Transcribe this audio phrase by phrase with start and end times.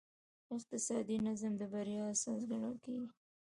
[0.55, 3.09] اقتصادي نظم د بریا اساس ګڼل کېږي.